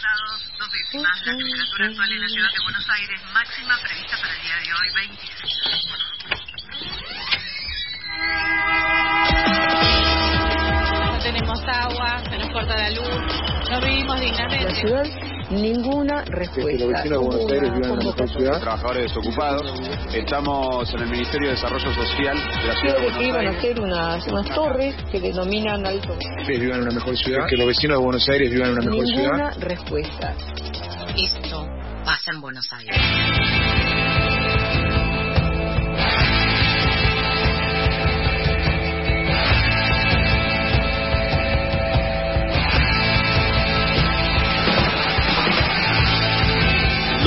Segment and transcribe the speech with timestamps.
[0.00, 1.20] grados, dos décimas.
[1.24, 4.72] La temperatura actual en la ciudad de Buenos Aires, máxima prevista para el día de
[4.74, 5.30] hoy, 26.
[11.06, 13.22] No tenemos agua, se nos corta la luz,
[13.70, 14.64] no vivimos dignamente.
[14.64, 16.70] La ciudad ninguna respuesta.
[16.70, 18.60] Que los vecinos de Buenos Aires vivan en una mejor ciudad.
[18.60, 19.80] Trabajadores desocupados.
[20.14, 23.38] Estamos en el Ministerio de Desarrollo Social de la ciudad de que Buenos iban a
[23.50, 23.56] Aires.
[23.58, 26.16] hacer unas, unas torres que denominan alto.
[26.46, 27.46] Que vivan en una mejor ciudad.
[27.48, 29.68] Que los vecinos de Buenos Aires vivan en una mejor Ninguna ciudad.
[29.68, 30.34] respuesta.
[31.16, 31.66] Esto
[32.04, 32.96] pasa en Buenos Aires.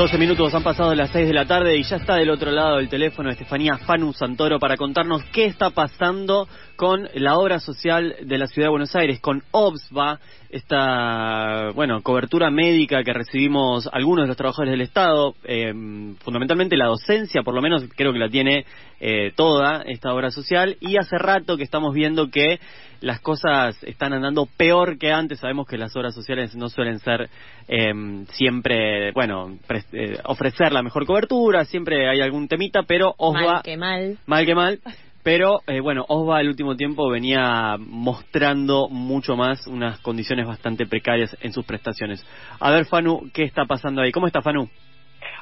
[0.04, 2.76] Doce minutos han pasado las 6 de la tarde y ya está del otro lado
[2.76, 8.38] del teléfono Estefanía Fanu Santoro para contarnos qué está pasando con la obra social de
[8.38, 14.28] la ciudad de Buenos Aires, con OBSVA, esta bueno cobertura médica que recibimos algunos de
[14.28, 15.74] los trabajadores del Estado, eh,
[16.20, 18.66] fundamentalmente la docencia, por lo menos creo que la tiene
[19.06, 22.58] eh, toda esta obra social, y hace rato que estamos viendo que
[23.02, 25.40] las cosas están andando peor que antes.
[25.40, 27.30] Sabemos que las obras sociales no suelen ser
[27.68, 27.92] eh,
[28.32, 33.62] siempre, bueno, pres- eh, ofrecer la mejor cobertura, siempre hay algún temita, pero OSVA, Mal
[33.64, 34.18] que mal.
[34.26, 34.80] mal que mal,
[35.22, 41.36] pero eh, bueno, OSVA el último tiempo venía mostrando mucho más unas condiciones bastante precarias
[41.42, 42.26] en sus prestaciones.
[42.62, 44.14] A ver, Fanu, ¿qué está pasando ahí?
[44.14, 44.70] ¿Cómo está Fanu?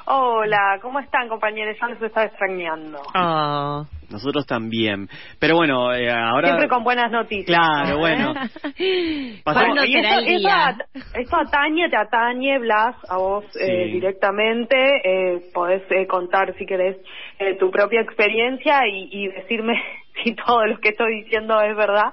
[0.06, 1.76] Hola, ¿cómo están compañeros?
[1.80, 3.00] Ya los estaba extrañando.
[3.14, 3.84] Oh.
[4.10, 5.08] Nosotros también.
[5.38, 6.48] Pero bueno, eh, ahora...
[6.48, 7.46] Siempre con buenas noticias.
[7.46, 8.34] Claro, bueno.
[9.44, 10.66] Pasamos- ¿Cuándo y será esto, el esto, día?
[10.66, 10.80] at-
[11.14, 14.76] esto atañe, te atañe, Blas, a vos eh, directamente.
[15.04, 16.98] Eh, podés eh, contar, si querés,
[17.38, 19.82] eh, tu propia experiencia y, y decirme
[20.24, 22.12] si todo lo que estoy diciendo es verdad.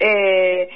[0.00, 0.68] Eh,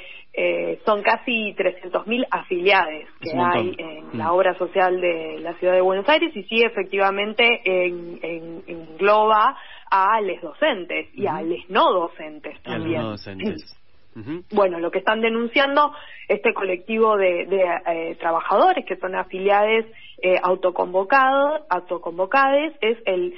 [0.91, 4.17] son casi 300.000 afiliados que hay en Mm.
[4.17, 9.55] la obra social de la ciudad de Buenos Aires y sí, efectivamente, en, en- engloba
[9.89, 11.45] a les docentes y a Ujú.
[11.45, 13.01] les no docentes Y a los también.
[13.01, 13.77] no docentes.
[14.17, 14.43] Ujú.
[14.51, 15.93] Bueno, lo que están denunciando
[16.27, 19.85] este colectivo de, de, eh, trabajadores que son afiliados
[20.21, 23.33] eh, autoconvocados, autoconvocades es el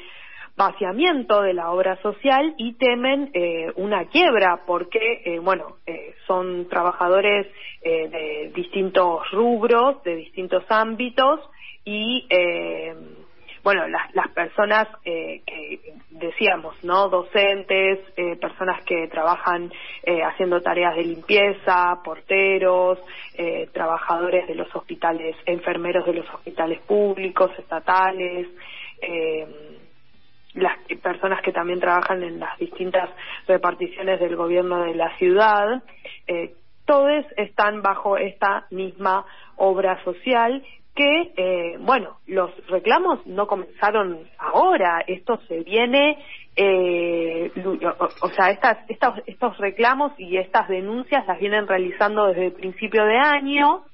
[0.56, 6.70] vaciamiento de la obra social y temen eh, una quiebra porque, eh, bueno, eh, son
[6.70, 7.48] trabajadores
[7.82, 11.40] eh, de distintos rubros, de distintos ámbitos
[11.84, 12.94] y eh,
[13.64, 17.08] bueno, las, las personas que decíamos, ¿no?
[17.08, 18.00] Docentes,
[18.42, 19.72] personas que trabajan
[20.26, 23.00] haciendo tareas de limpieza, porteros,
[23.72, 28.50] trabajadores de los hospitales, enfermeros de los hospitales públicos, estatales,
[29.02, 29.48] eh,
[30.54, 33.10] las personas que también trabajan en las distintas
[33.48, 35.84] reparticiones del gobierno de la ciudad,
[36.28, 36.54] eh,
[36.86, 39.26] todos están bajo esta misma
[39.56, 40.64] obra social
[40.96, 46.20] que, eh, bueno, los reclamos no comenzaron ahora, esto se viene,
[46.56, 47.52] eh,
[48.22, 53.06] o sea, estas, estos, estos reclamos y estas denuncias las vienen realizando desde el principio
[53.06, 53.86] de año,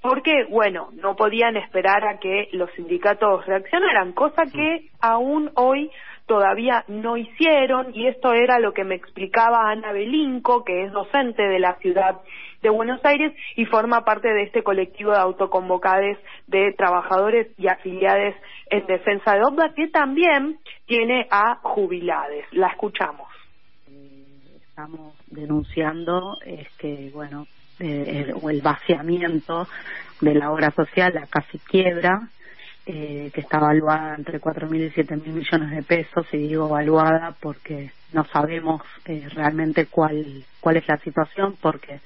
[0.00, 5.90] porque, bueno, no podían esperar a que los sindicatos reaccionaran, cosa que aún hoy
[6.26, 11.42] todavía no hicieron, y esto era lo que me explicaba Ana Belinco, que es docente
[11.42, 12.20] de la ciudad
[12.62, 18.34] de Buenos Aires y forma parte de este colectivo de autoconvocades de trabajadores y afiliados
[18.70, 22.46] en defensa de OBDA, que también tiene a jubilades.
[22.52, 23.28] La escuchamos.
[24.68, 27.46] estamos denunciando este bueno
[27.80, 29.66] eh, o el vaciamiento
[30.20, 32.28] de la obra social la casi quiebra
[32.86, 37.90] eh, que está evaluada entre 4.000 y 7.000 millones de pesos y digo evaluada porque
[38.12, 42.00] no sabemos eh, realmente cuál cuál es la situación porque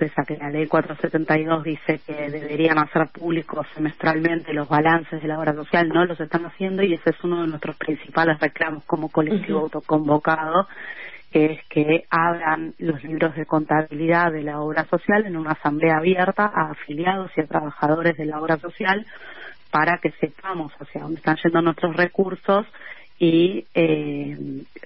[0.00, 5.28] pese a que la ley 472 dice que deberían hacer públicos semestralmente los balances de
[5.28, 8.82] la obra social, no los están haciendo y ese es uno de nuestros principales reclamos
[8.84, 10.72] como colectivo autoconvocado, que
[11.32, 16.50] es que abran los libros de contabilidad de la obra social en una asamblea abierta
[16.52, 19.06] a afiliados y a trabajadores de la obra social
[19.70, 22.66] para que sepamos hacia dónde están yendo nuestros recursos
[23.18, 24.36] y eh,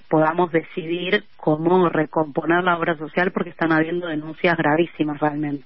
[0.08, 5.64] podamos decidir cómo recomponer la obra social porque están habiendo denuncias gravísimas realmente.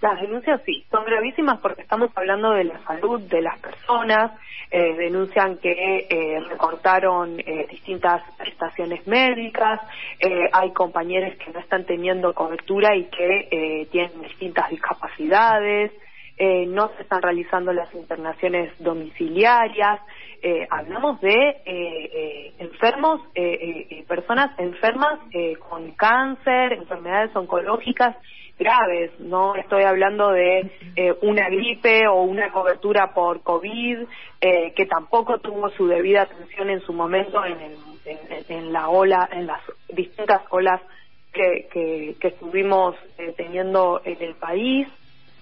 [0.00, 4.30] Las denuncias sí, son gravísimas porque estamos hablando de la salud de las personas,
[4.70, 9.80] eh, denuncian que eh, recortaron eh, distintas prestaciones médicas,
[10.52, 15.92] hay compañeros que no están teniendo cobertura y que tienen distintas discapacidades,
[16.68, 20.00] no se están realizando las internaciones domiciliarias,
[20.42, 25.18] eh, hablamos de eh, eh, enfermos, eh, eh, personas enfermas
[25.68, 28.16] con cáncer, enfermedades oncológicas
[28.58, 30.68] graves, no estoy hablando de
[31.22, 33.98] una gripe o una cobertura por COVID
[34.40, 39.46] que tampoco tuvo su debida atención en su momento en, el, en, la ola, en
[39.46, 40.80] las distintas olas
[41.32, 42.96] que, que, que estuvimos
[43.36, 44.88] teniendo en el país.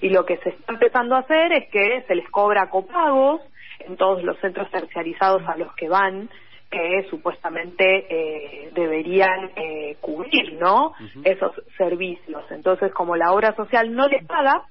[0.03, 3.41] Y lo que se está empezando a hacer es que se les cobra copagos
[3.81, 6.29] en todos los centros terciarizados a los que van
[6.71, 10.95] que supuestamente eh, deberían eh, cubrir no
[11.25, 12.43] esos servicios.
[12.51, 14.65] Entonces como la obra social no les paga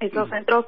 [0.00, 0.66] esos centros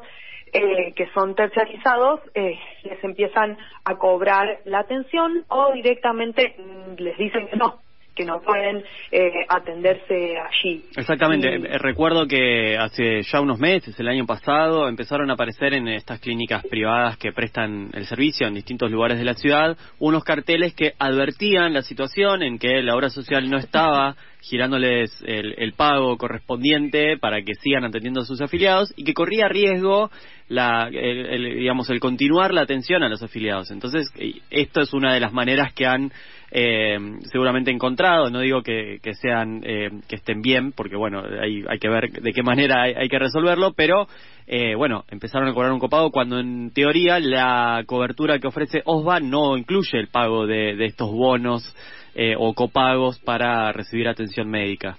[0.52, 6.56] eh, que son terciarizados eh, les empiezan a cobrar la atención o directamente
[6.96, 7.80] les dicen que no
[8.18, 8.82] que no pueden
[9.12, 10.82] eh, atenderse allí.
[10.96, 11.48] Exactamente.
[11.48, 15.86] Y- Eh, Recuerdo que hace ya unos meses, el año pasado, empezaron a aparecer en
[15.88, 20.74] estas clínicas privadas que prestan el servicio en distintos lugares de la ciudad unos carteles
[20.74, 26.16] que advertían la situación en que la obra social no estaba girándoles el, el pago
[26.16, 30.10] correspondiente para que sigan atendiendo a sus afiliados y que corría riesgo
[30.48, 33.70] la, el, el, digamos el continuar la atención a los afiliados.
[33.70, 36.10] Entonces, eh, esto es una de las maneras que han
[36.50, 36.98] eh,
[37.30, 38.30] seguramente encontrado.
[38.30, 42.10] No digo que, que sean eh, que estén bien, porque bueno, hay, hay que ver
[42.10, 44.06] de qué manera hay, hay que resolverlo, pero
[44.50, 49.20] eh, bueno, empezaron a cobrar un copago cuando en teoría la cobertura que ofrece OSBA
[49.20, 51.76] no incluye el pago de, estos bonos
[52.14, 54.96] eh, o copagos para recibir atención médica.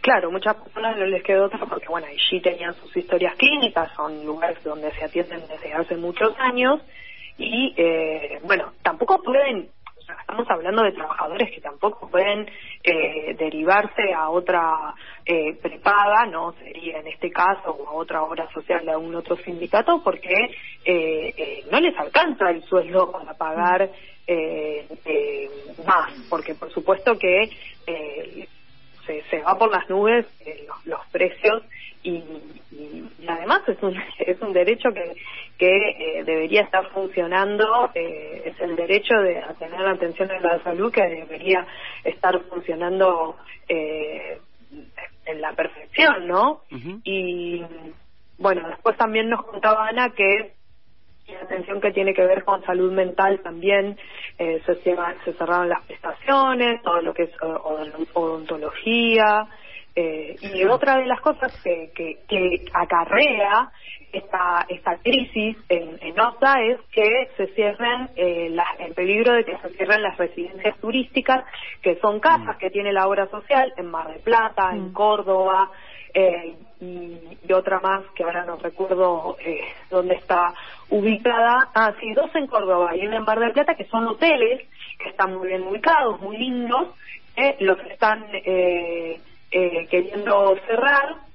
[0.00, 4.26] Claro, muchas personas no les quedó otra porque, bueno, allí tenían sus historias clínicas, son
[4.26, 6.80] lugares donde se atienden desde hace muchos años
[7.38, 9.68] y, eh, bueno, tampoco pueden,
[10.20, 12.46] estamos hablando de trabajadores que tampoco pueden
[12.82, 14.94] eh, derivarse a otra
[15.24, 19.36] eh, prepaga, no sería en este caso, o a otra obra social de algún otro
[19.36, 20.34] sindicato, porque
[20.84, 23.90] eh, eh, no les alcanza el sueldo para pagar
[24.26, 25.50] eh, eh,
[25.86, 27.50] más, porque por supuesto que
[29.06, 30.26] se, se va por las nubes
[30.66, 31.62] los, los precios
[32.06, 32.24] y,
[32.70, 35.14] y- y además es un es un derecho que
[35.58, 40.42] que eh, debería estar funcionando eh, es el derecho de a tener la atención en
[40.42, 41.66] la salud que debería
[42.04, 43.36] estar funcionando
[43.68, 44.38] eh,
[45.26, 46.62] en la perfección no
[47.04, 47.62] y
[48.38, 50.54] bueno después también nos contaba Ana que
[51.28, 53.98] la atención que tiene que ver con salud mental también
[54.38, 57.30] eh, se, se cerraron las prestaciones, todo lo que es
[58.14, 59.48] odontología.
[59.96, 63.70] Eh, y otra de las cosas que, que, que acarrea
[64.12, 69.44] esta, esta crisis en, en OSA es que se cierren, eh, las- el peligro de
[69.44, 71.44] que se cierren las residencias turísticas,
[71.82, 75.70] que son casas que tiene la obra social en Mar del Plata, en Córdoba,
[76.14, 79.60] eh, y, y otra más que ahora no recuerdo eh,
[79.90, 80.54] dónde está
[80.90, 81.70] ubicada.
[81.74, 84.62] Ah, sí, dos en Córdoba y una en Mar del Plata, que son hoteles
[84.98, 86.94] que están muy bien ubicados, muy lindos,
[87.36, 89.20] eh, los están eh,
[89.56, 91.25] eh, queriendo cerrar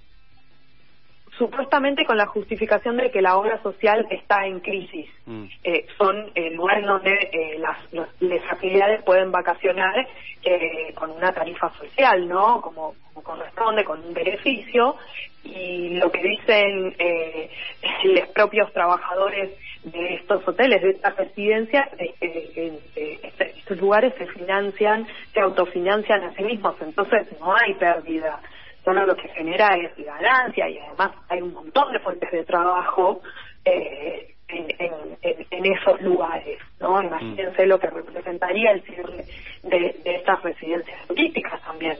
[1.41, 5.07] supuestamente con la justificación de que la obra social está en crisis.
[5.25, 5.45] Mm.
[5.63, 10.07] Eh, son eh, lugares donde eh, las, los- las afiliadas pueden vacacionar
[10.43, 12.61] eh, con una tarifa social, ¿no?
[12.61, 14.97] Como, como corresponde, con un beneficio.
[15.43, 17.49] Y lo que dicen eh,
[18.03, 19.49] los propios trabajadores
[19.83, 23.19] de estos hoteles, de estas residencias, es que eh,
[23.57, 28.39] estos lugares se financian, se autofinancian a sí mismos, entonces no hay pérdida
[28.83, 33.21] solo lo que genera es ganancia y además hay un montón de fuentes de trabajo
[33.65, 37.01] eh, en, en- en- en esos lugares, ¿no?
[37.01, 39.23] Imagínense lo que representaría el cierre
[39.63, 41.97] de, de estas residencias turísticas también.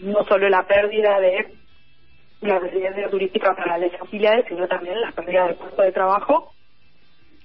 [0.00, 1.46] No solo la pérdida de
[2.42, 6.52] la residencia turística para las afiliadas, sino también la pérdida de puesto de trabajo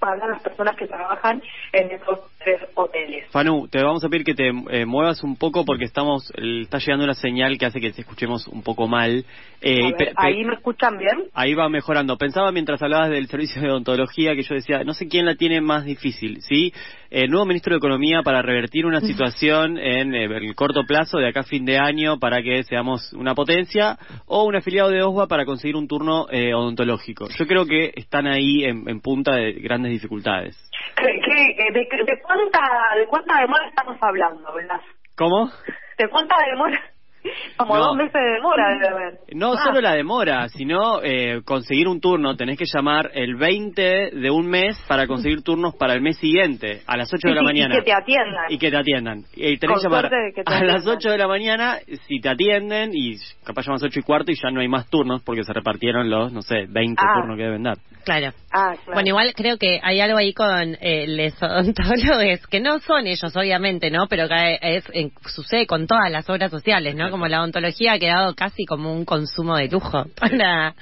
[0.05, 1.41] para las personas que trabajan
[1.74, 3.27] en esos tres hoteles.
[3.31, 6.77] Fanu, te vamos a pedir que te eh, muevas un poco porque estamos eh, está
[6.77, 9.25] llegando una señal que hace que te escuchemos un poco mal.
[9.62, 11.25] Eh, ver, ¿Ahí me escuchan bien?
[11.33, 12.17] Ahí va mejorando.
[12.17, 15.59] Pensaba mientras hablabas del servicio de odontología que yo decía, no sé quién la tiene
[15.62, 16.71] más difícil, ¿sí?
[17.09, 21.27] El nuevo ministro de Economía para revertir una situación en eh, el corto plazo de
[21.29, 25.27] acá a fin de año para que seamos una potencia o un afiliado de OSBA
[25.27, 27.27] para conseguir un turno eh, odontológico.
[27.38, 30.57] Yo creo que están ahí en, en punta de grandes dificultades.
[30.97, 32.59] ¿Qué, qué- de, de cuánta,
[32.97, 34.81] ¿De cuánta demora estamos hablando, Blas?
[35.15, 35.50] ¿Cómo?
[35.97, 36.81] ¿De cuánta demora?
[37.57, 37.83] Como No.
[37.85, 39.19] dos meses de demora debe haber.
[39.33, 42.35] No Ah, solo la demora, sino eh, conseguir un turno.
[42.35, 46.81] Tenés que llamar el 20 de un mes para conseguir turnos para el mes siguiente,
[46.85, 47.75] a las 8 de la y- y mañana.
[47.75, 48.45] que te atiendan.
[48.51, 49.24] Y que te atiendan.
[49.35, 50.95] Y tenés Con que llamar que te a las atiendan.
[50.97, 51.75] 8 de la mañana,
[52.07, 55.21] si te atienden, y capaz llamas 8 y cuarto y ya no hay más turnos
[55.24, 57.19] porque se repartieron los, no sé, 20 Ah.
[57.19, 57.77] turnos que deben dar.
[58.05, 58.31] Claro.
[58.51, 58.93] Ah, claro.
[58.93, 63.35] Bueno, igual creo que hay algo ahí con eh, los odontólogos, que no son ellos,
[63.35, 64.07] obviamente, ¿no?
[64.07, 67.09] Pero que es, en- sucede con todas las obras sociales, ¿no?
[67.09, 70.75] Como la odontología ha quedado casi como un consumo de lujo para,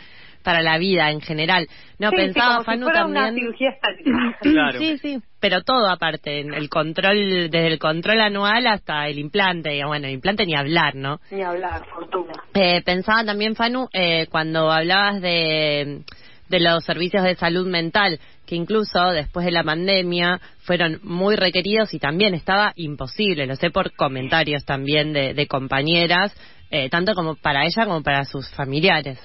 [0.44, 1.68] para la vida en general.
[1.98, 3.36] No, Sí, sí, pensaba, si Fanu, una también...
[3.36, 3.70] cirugía.
[4.42, 4.78] Claro.
[4.80, 9.74] Sí, sí, pero todo aparte, en el control, desde el control anual hasta el implante,
[9.78, 11.22] y bueno, el implante ni hablar, ¿no?
[11.32, 12.34] Ni hablar, fortuna.
[12.54, 16.02] Eh, pensaba también, Fanu, eh, cuando hablabas de,
[16.50, 21.94] de los servicios de salud mental, que incluso después de la pandemia fueron muy requeridos
[21.94, 26.36] y también estaba imposible, lo sé por comentarios también de, de compañeras,
[26.70, 29.20] eh, tanto como para ella como para sus familiares.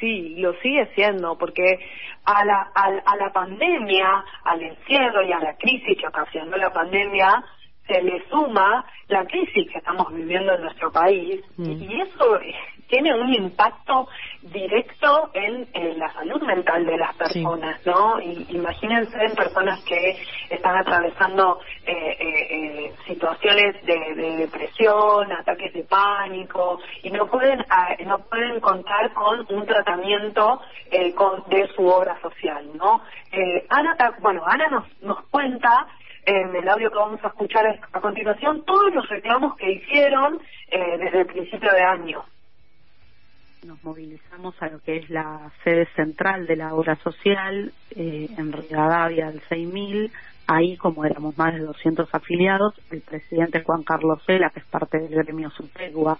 [0.00, 1.62] Sí, lo sigue siendo, porque
[2.24, 6.72] a la, a, a la pandemia, al encierro y a la crisis que ocasionó la
[6.72, 7.44] pandemia,
[7.90, 11.82] se le suma la crisis que estamos viviendo en nuestro país Mm.
[11.82, 12.54] y eso eh,
[12.88, 14.08] tiene un impacto
[14.42, 18.20] directo en, en la salud mental de las personas, ¿no?
[18.20, 20.16] Y, imagínense en personas que
[20.48, 27.64] están atravesando eh, eh, eh, situaciones de, de depresión, ataques de pánico y no pueden
[27.70, 33.02] ah, no pueden contar con un tratamiento eh, con, de su obra social, ¿no?
[33.32, 35.86] Eh, Ana, ta- bueno, Ana nos, nos cuenta
[36.24, 40.98] en el audio que vamos a escuchar a continuación todos los reclamos que hicieron eh,
[40.98, 42.24] desde el principio de año.
[43.66, 48.52] nos movilizamos a lo que es la sede central de la obra social eh, en
[48.52, 50.12] Rivadavia del 6000.
[50.46, 54.98] Ahí, como éramos más de 200 afiliados, el presidente Juan Carlos Vela, que es parte
[54.98, 56.18] del gremio Supegua,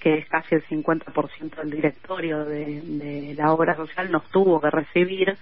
[0.00, 4.70] que es casi el 50% del directorio de, de la obra social, nos tuvo que
[4.70, 5.36] recibir.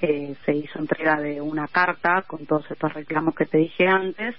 [0.00, 4.36] Eh, se hizo entrega de una carta con todos estos reclamos que te dije antes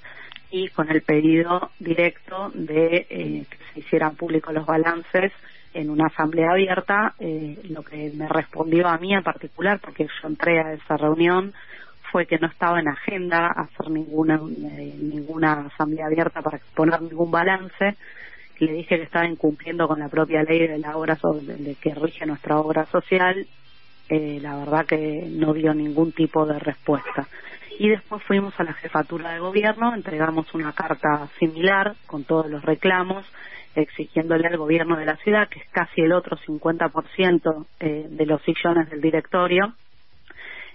[0.52, 5.34] y con el pedido directo de eh, que se hicieran públicos los balances
[5.74, 10.28] en una asamblea abierta, eh, lo que me respondió a mí en particular, porque yo
[10.28, 11.54] entré a esa reunión,
[12.12, 14.36] fue que no estaba en agenda hacer ninguna
[14.78, 17.98] eh, ninguna asamblea abierta para exponer ningún balance.
[18.60, 21.76] Le dije que estaba incumpliendo con la propia ley de la obra so- de, de
[21.76, 23.46] que rige nuestra obra social.
[24.10, 27.28] Eh, la verdad que no dio ningún tipo de respuesta.
[27.78, 32.64] Y después fuimos a la jefatura de gobierno, entregamos una carta similar con todos los
[32.64, 33.24] reclamos,
[33.76, 38.42] exigiéndole al gobierno de la ciudad, que es casi el otro 50% eh, de los
[38.42, 39.74] sillones del directorio,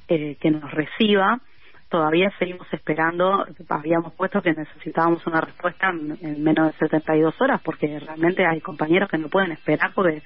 [0.09, 1.41] eh, que nos reciba.
[1.89, 7.61] Todavía seguimos esperando, habíamos puesto que necesitábamos una respuesta en, en menos de 72 horas,
[7.63, 10.23] porque realmente hay compañeros que no pueden esperar porque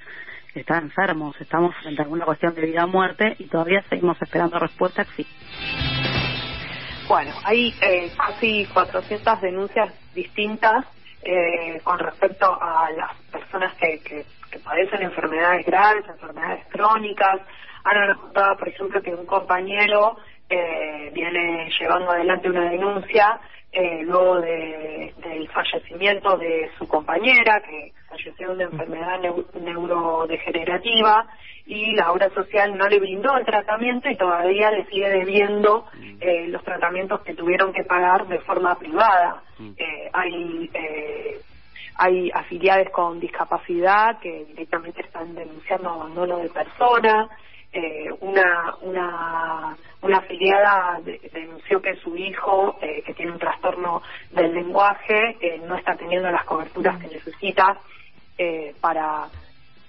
[0.55, 4.59] están enfermos, estamos frente a alguna cuestión de vida o muerte y todavía seguimos esperando
[4.59, 5.05] respuesta.
[5.15, 5.25] Sí.
[7.07, 10.85] Bueno, hay eh, casi 400 denuncias distintas
[11.23, 17.41] eh, con respecto a las personas que, que, que padecen enfermedades graves, enfermedades crónicas.
[17.83, 20.17] Ana nos contaba, por ejemplo, que un compañero
[20.49, 23.39] eh, viene llevando adelante una denuncia
[23.71, 31.27] eh, luego de, del fallecimiento de su compañera, que falleció de una enfermedad neu- neurodegenerativa,
[31.65, 35.85] y la obra social no le brindó el tratamiento y todavía le sigue debiendo
[36.19, 39.43] eh, los tratamientos que tuvieron que pagar de forma privada.
[39.77, 41.41] Eh, hay eh,
[42.01, 47.29] hay afiliados con discapacidad que directamente están denunciando abandono de personas.
[47.71, 54.01] Eh, una, una, una afiliada de- denunció que su hijo, eh, que tiene un trastorno
[54.31, 57.77] del lenguaje, eh, no está teniendo las coberturas que necesita
[58.39, 59.29] eh, para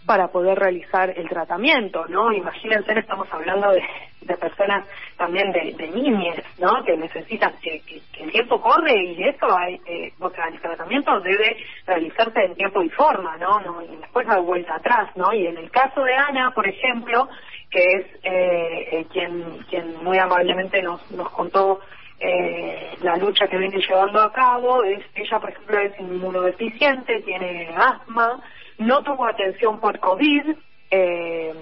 [0.07, 2.33] para poder realizar el tratamiento, ¿no?
[2.33, 3.83] Imagínense, estamos hablando de,
[4.23, 4.87] de personas
[5.19, 6.83] también de, de niñas, ¿no?
[6.85, 11.21] Que necesitan que, que- el tiempo corre y eso, hay, eh, o sea, el tratamiento
[11.21, 13.61] debe realizarse en tiempo y forma, ¿no?
[13.61, 15.33] no y después no vuelta atrás, ¿no?
[15.35, 17.29] Y en el caso de Ana, por ejemplo,
[17.71, 21.81] que es eh, eh, quien, quien muy amablemente nos, nos contó
[22.21, 27.71] eh, la lucha que viene llevando a cabo, es ella, por ejemplo, es inmunodeficiente, tiene
[27.77, 28.41] asma,
[28.79, 30.55] no tuvo atención por COVID,
[30.91, 31.55] eh,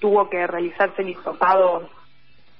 [0.00, 1.88] tuvo que realizarse el hisopado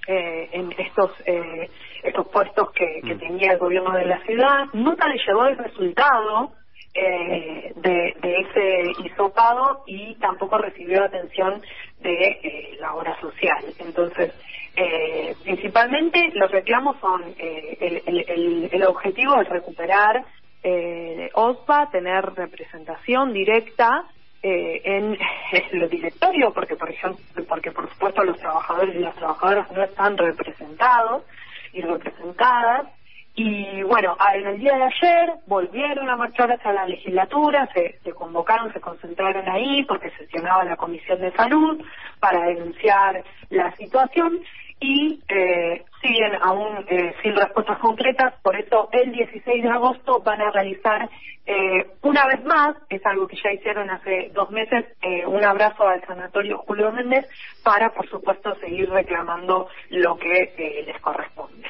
[0.06, 1.70] eh, en estos eh,
[2.02, 6.52] estos puestos que, que tenía el gobierno de la ciudad, nunca le llegó el resultado
[6.94, 11.60] eh, de, de ese hisopado y tampoco recibió atención
[12.00, 13.64] de eh, la obra social.
[13.78, 14.32] Entonces,
[14.80, 20.24] eh, principalmente los reclamos son eh, el, el, el, objetivo es recuperar
[20.62, 24.04] eh, OSPA, tener representación directa
[24.42, 25.18] eh, en
[25.72, 30.16] el directorio, porque por ejemplo, porque por supuesto los trabajadores y las trabajadoras no están
[30.16, 31.24] representados
[31.72, 32.86] y representadas.
[33.34, 37.98] Y bueno, a- en el día de ayer volvieron a marchar hacia la legislatura, se,
[38.02, 41.80] se convocaron, se concentraron ahí porque sesionaba la Comisión de Salud,
[42.20, 44.40] para denunciar la situación
[44.80, 50.40] y eh, siguen aún eh, sin respuestas concretas, por eso el 16 de agosto van
[50.40, 51.08] a realizar
[51.46, 55.88] eh, una vez más, es algo que ya hicieron hace dos meses, eh, un abrazo
[55.88, 57.26] al sanatorio Julio Méndez
[57.64, 61.66] para, por supuesto, seguir reclamando lo que eh, les corresponde.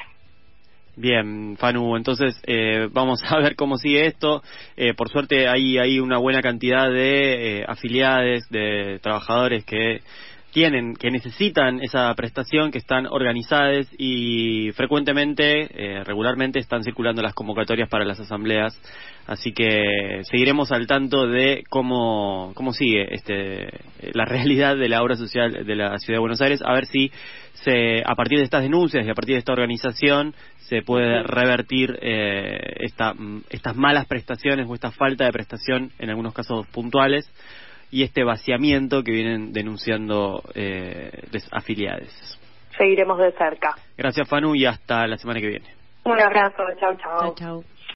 [1.01, 4.43] Bien, Fanu, entonces eh, vamos a ver cómo sigue esto.
[4.75, 10.01] Eh, por suerte hay, hay una buena cantidad de eh, afiliados, de trabajadores que
[10.51, 17.33] tienen, que necesitan esa prestación, que están organizadas y frecuentemente, eh, regularmente están circulando las
[17.33, 18.79] convocatorias para las asambleas.
[19.27, 23.69] Así que seguiremos al tanto de cómo, cómo sigue este,
[24.13, 27.11] la realidad de la obra social de la Ciudad de Buenos Aires, a ver si
[27.53, 30.33] se, a partir de estas denuncias y a partir de esta organización
[30.69, 36.09] se puede revertir eh, esta, mm, estas malas prestaciones o esta falta de prestación en
[36.09, 37.29] algunos casos puntuales
[37.91, 42.39] y este vaciamiento que vienen denunciando eh, les afiliados.
[42.77, 43.75] Seguiremos de cerca.
[43.97, 45.67] Gracias Fanu y hasta la semana que viene.
[46.05, 47.19] Un abrazo, chao, chao.
[47.19, 47.63] Chao, chao.